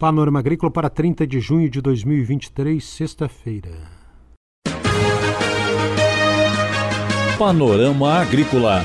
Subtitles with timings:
[0.00, 3.68] Panorama Agrícola para 30 de junho de 2023, sexta-feira.
[7.38, 8.82] Panorama Agrícola.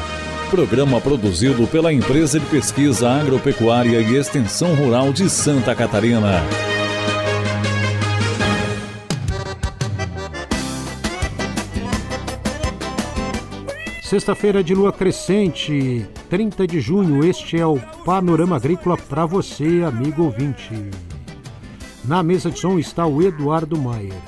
[0.52, 6.44] Programa produzido pela Empresa de Pesquisa Agropecuária e Extensão Rural de Santa Catarina.
[14.06, 20.26] Sexta-feira de lua crescente, 30 de junho, este é o Panorama Agrícola para você, amigo
[20.26, 20.76] ouvinte.
[22.04, 24.22] Na mesa de som está o Eduardo Maier.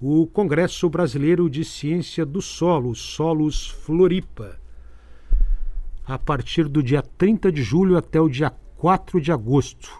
[0.00, 4.58] o Congresso Brasileiro de Ciência do Solo, Solos Floripa,
[6.06, 9.90] a partir do dia 30 de julho até o dia 4 de agosto.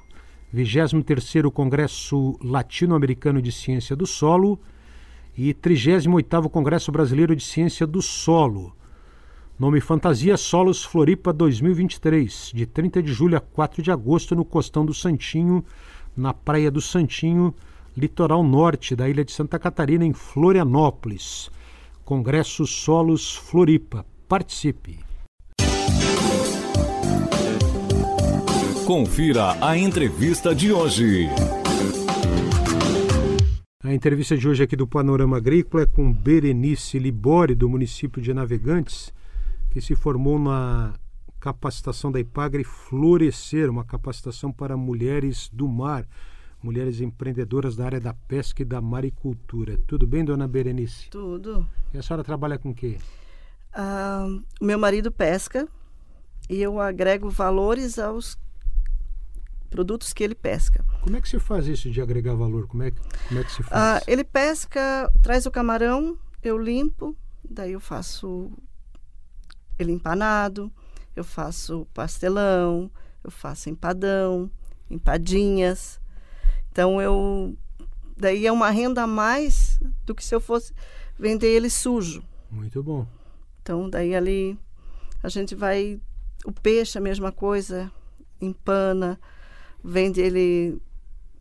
[0.54, 4.59] 23º Congresso Latino-Americano de Ciência do Solo
[5.36, 8.75] e 38º Congresso Brasileiro de Ciência do Solo.
[9.58, 14.87] Nome Fantasia Solos Floripa 2023, de 30 de julho a 4 de agosto no Costão
[14.87, 15.64] do Santinho,
[16.16, 17.54] na Praia do Santinho,
[17.97, 21.50] litoral norte da ilha de Santa Catarina, em Florianópolis.
[22.04, 24.06] Congresso Solos Floripa.
[24.28, 25.07] Participe!
[28.88, 31.26] Confira a entrevista de hoje.
[33.84, 38.32] A entrevista de hoje aqui do Panorama Agrícola é com Berenice Libori, do município de
[38.32, 39.12] Navegantes,
[39.71, 40.94] que se formou na
[41.38, 46.09] capacitação da IPAGRE Florescer, uma capacitação para mulheres do mar,
[46.62, 49.78] mulheres empreendedoras da área da pesca e da maricultura.
[49.87, 51.10] Tudo bem, dona Berenice?
[51.10, 51.69] Tudo.
[51.93, 52.97] E a senhora trabalha com o quê?
[53.75, 55.69] Uh, o meu marido pesca
[56.49, 58.34] e eu agrego valores aos
[59.68, 60.84] produtos que ele pesca.
[61.00, 62.66] Como é que se faz isso de agregar valor?
[62.66, 62.92] Como é,
[63.28, 63.72] como é que se faz?
[63.72, 67.16] Ah, ele pesca, traz o camarão, eu limpo,
[67.48, 68.50] daí eu faço
[69.78, 70.72] ele empanado,
[71.14, 72.90] eu faço pastelão,
[73.22, 74.50] eu faço empadão,
[74.90, 76.00] empadinhas.
[76.70, 77.56] Então eu
[78.16, 80.72] daí é uma renda a mais do que se eu fosse
[81.18, 82.22] vender ele sujo.
[82.50, 83.06] Muito bom.
[83.62, 84.58] Então daí ali
[85.22, 86.00] a gente vai
[86.44, 87.90] o peixe a mesma coisa,
[88.40, 89.18] empana,
[89.82, 90.80] vende ele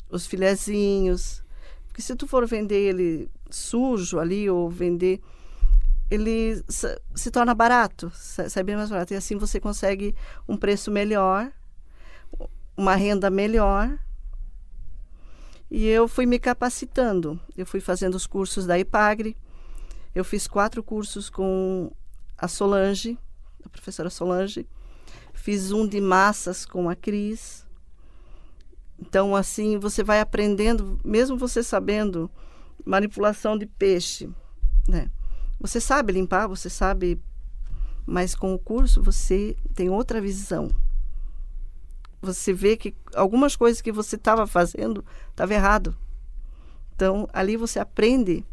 [0.09, 1.43] os filezinhos.
[1.87, 5.21] Porque se tu for vender ele sujo ali ou vender,
[6.09, 9.13] ele se, torna barato, sai bem mais barato.
[9.13, 10.15] E assim você consegue
[10.47, 11.51] um preço melhor,
[12.75, 13.97] uma renda melhor.
[15.69, 17.39] E eu fui me capacitando.
[17.57, 19.35] Eu fui fazendo os cursos da IPAGRE.
[20.15, 21.91] Eu fiz quatro cursos com
[22.37, 23.19] a Solange,
[23.65, 24.65] a professora Solange.
[25.33, 27.66] Fiz um de massas com a Cris.
[28.99, 32.29] Então, assim, você vai aprendendo, mesmo você sabendo
[32.85, 34.29] manipulação de peixe,
[34.87, 35.09] né?
[35.59, 37.21] Você sabe limpar, você sabe,
[38.05, 40.69] mas com o curso você tem outra visão.
[42.21, 45.95] Você vê que algumas coisas que você estava fazendo estava errado.
[46.95, 48.43] Então, ali você aprende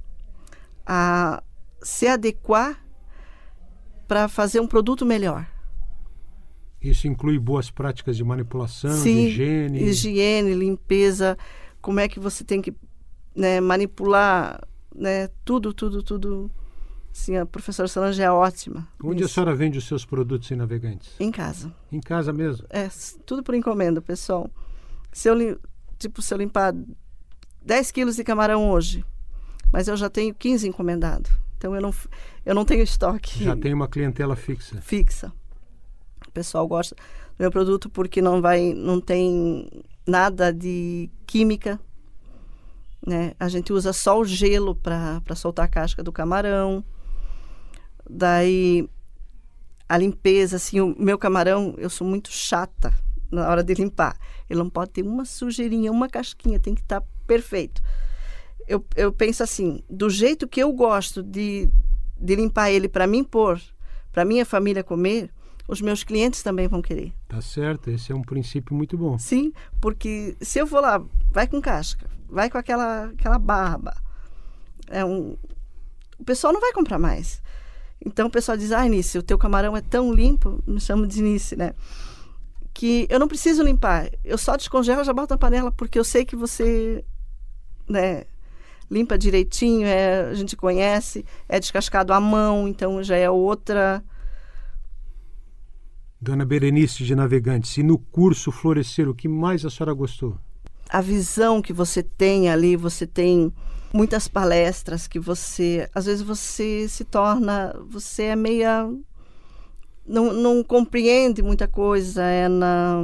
[0.87, 1.43] a
[1.82, 2.79] se adequar
[4.06, 5.53] para fazer um produto melhor.
[6.90, 9.82] Isso inclui boas práticas de manipulação, Sim, de higiene.
[9.82, 11.36] higiene, limpeza,
[11.81, 12.75] como é que você tem que
[13.34, 14.60] né, manipular,
[14.94, 16.50] né, tudo, tudo, tudo.
[17.12, 18.88] Sim, a professora Solange é ótima.
[19.02, 19.34] Onde a nisso.
[19.34, 21.12] senhora vende os seus produtos em navegantes?
[21.20, 21.72] Em casa.
[21.90, 22.66] Em casa mesmo.
[22.69, 22.88] É,
[23.25, 24.50] tudo por encomenda, pessoal.
[25.12, 25.60] Se eu,
[25.98, 26.75] tipo, se eu limpar
[27.64, 29.04] 10 quilos de camarão hoje,
[29.72, 31.30] mas eu já tenho 15 encomendado.
[31.56, 31.94] Então eu não,
[32.44, 34.80] eu não tenho estoque Já tem uma clientela fixa.
[34.82, 35.32] fixa.
[36.34, 37.00] Pessoal gosta do
[37.38, 39.70] meu produto porque não vai, não tem
[40.06, 41.81] nada de química.
[43.06, 43.34] Né?
[43.38, 46.84] A gente usa só o gelo para soltar a casca do camarão.
[48.08, 48.88] Daí
[49.88, 52.92] a limpeza, assim, o meu camarão, eu sou muito chata
[53.30, 54.16] na hora de limpar.
[54.48, 57.82] Ele não pode ter uma sujeirinha, uma casquinha, tem que estar perfeito.
[58.66, 61.69] Eu, eu penso assim, do jeito que eu gosto de,
[62.19, 63.60] de limpar ele para mim pôr,
[64.10, 65.30] para minha família comer,
[65.66, 67.12] os meus clientes também vão querer.
[67.28, 69.19] Tá certo, esse é um princípio muito bom.
[69.19, 73.94] Sim, porque se eu for lá, vai com casca, vai com aquela, aquela barba,
[74.88, 75.37] é um,
[76.19, 77.43] o pessoal não vai comprar mais.
[78.05, 81.22] Então o pessoal diz, ah, Nice, o teu camarão é tão limpo, me chamo de
[81.22, 81.72] Nice, né?
[82.75, 86.05] Que eu não preciso limpar, eu só descongelo e já boto na panela, porque eu
[86.05, 87.02] sei que você,
[87.88, 88.25] né,
[88.90, 94.05] limpa direitinho, é, a gente conhece, é descascado à mão, então já é outra...
[96.25, 100.38] Dona Berenice de Navegantes, e no curso Florescer, o que mais a senhora gostou?
[100.88, 103.53] a visão que você tem ali, você tem
[103.93, 108.88] muitas palestras que você, às vezes você se torna, você é meia
[110.06, 113.03] não, não compreende muita coisa, é na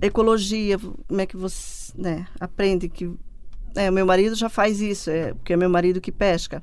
[0.00, 3.10] ecologia, como é que você, né, aprende que
[3.74, 6.62] é, meu marido já faz isso, é porque é meu marido que pesca.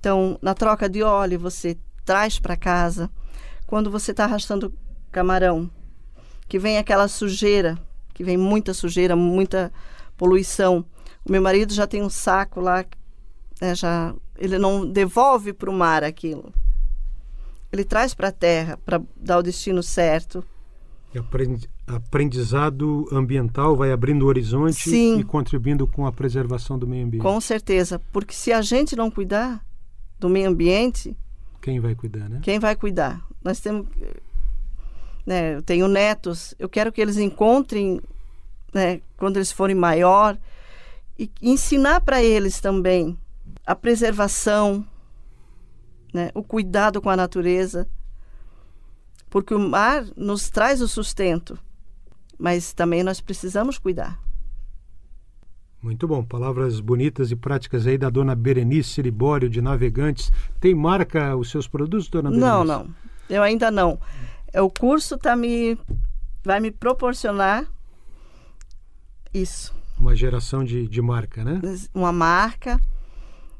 [0.00, 3.10] Então, na troca de óleo, você traz para casa.
[3.66, 4.72] Quando você está arrastando
[5.10, 5.70] camarão,
[6.48, 7.78] que vem aquela sujeira,
[8.14, 9.72] que vem muita sujeira, muita
[10.16, 10.84] poluição.
[11.24, 12.84] O meu marido já tem um saco lá,
[13.60, 16.52] né, já ele não devolve para o mar aquilo.
[17.72, 20.44] Ele traz para a terra para dar o destino certo.
[21.16, 25.18] Aprendi- Aprendizado ambiental vai abrindo o horizonte Sim.
[25.18, 27.22] e contribuindo com a preservação do meio ambiente.
[27.22, 29.64] Com certeza, porque se a gente não cuidar
[30.18, 31.16] do meio ambiente,
[31.60, 32.38] Quem vai cuidar, né?
[32.42, 33.20] quem vai cuidar?
[33.42, 33.86] Nós temos,
[35.26, 38.00] né, eu tenho netos, eu quero que eles encontrem,
[38.72, 40.38] né, quando eles forem maior,
[41.18, 43.18] e ensinar para eles também
[43.66, 44.86] a preservação,
[46.12, 47.86] né, o cuidado com a natureza,
[49.28, 51.58] porque o mar nos traz o sustento,
[52.38, 54.18] mas também nós precisamos cuidar.
[55.82, 56.22] Muito bom.
[56.22, 60.30] Palavras bonitas e práticas aí da dona Berenice Libório de Navegantes.
[60.60, 62.50] Tem marca os seus produtos, dona Berenice?
[62.50, 62.88] Não, não.
[63.30, 63.98] Eu ainda não.
[64.52, 65.78] É, O curso tá me
[66.42, 67.66] vai me proporcionar
[69.32, 71.60] isso, Uma geração de, de marca, né?
[71.94, 72.80] uma marca.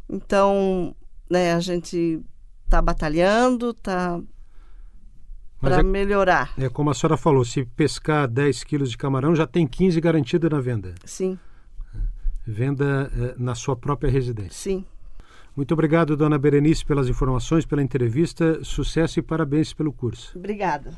[0.08, 0.96] Então,
[1.30, 2.20] né, a gente
[2.68, 4.20] tá batalhando, tá
[5.60, 6.52] para é- melhorar.
[6.58, 10.48] É como a senhora falou, se pescar 10 quilos de camarão, já tem 15 garantido
[10.50, 10.94] na venda.
[11.04, 11.38] Sim,
[12.46, 14.52] Venda eh, na sua própria residência.
[14.52, 14.84] sim.
[15.60, 18.64] Muito obrigado, dona Berenice, pelas informações, pela entrevista.
[18.64, 20.32] Sucesso e parabéns pelo curso.
[20.38, 20.94] Obrigada.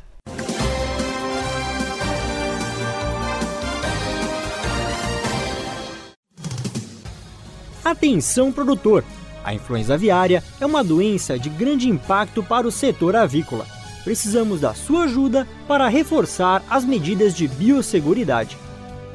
[7.85, 9.03] Atenção produtor!
[9.43, 13.67] A influenza aviária é uma doença de grande impacto para o setor avícola.
[14.05, 18.57] Precisamos da sua ajuda para reforçar as medidas de biosseguridade.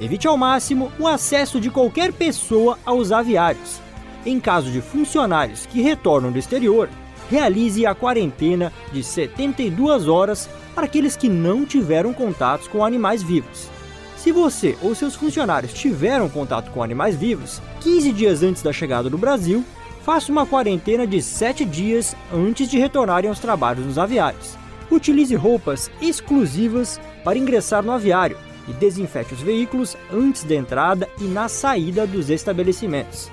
[0.01, 3.87] Evite ao máximo o acesso de qualquer pessoa aos aviários.
[4.27, 6.89] Em caso de funcionários que retornam do exterior,
[7.31, 13.69] realize a quarentena de 72 horas para aqueles que não tiveram contatos com animais vivos.
[14.17, 19.10] Se você ou seus funcionários tiveram contato com animais vivos 15 dias antes da chegada
[19.10, 19.63] do Brasil,
[20.03, 24.57] faça uma quarentena de 7 dias antes de retornarem aos trabalhos nos aviários.
[24.91, 31.24] Utilize roupas exclusivas para ingressar no aviário e desinfete os veículos antes da entrada e
[31.24, 33.31] na saída dos estabelecimentos.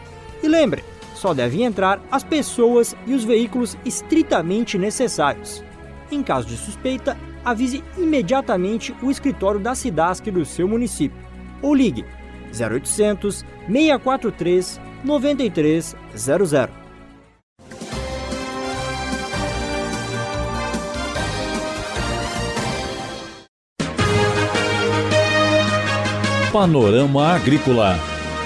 [0.55, 0.85] Lembre,
[1.17, 5.65] só devem entrar as pessoas e os veículos estritamente necessários.
[6.13, 11.19] Em caso de suspeita, avise imediatamente o escritório da SIDASC do seu município
[11.61, 12.05] ou ligue
[12.53, 16.69] 0800 643 9300.
[26.53, 28.14] Panorama Agrícola.